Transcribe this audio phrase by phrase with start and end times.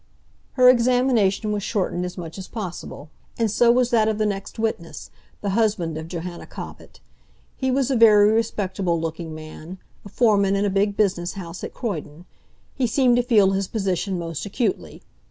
[0.53, 4.57] Her examination was shortened as much as possible; and so was that of the next
[4.57, 7.01] witness, the husband of Johanna Cobbett.
[7.55, 11.75] He was a very respectable looking man, a foreman in a big business house at
[11.75, 12.25] Croydon.
[12.73, 15.03] He seemed to feel his position most acutely.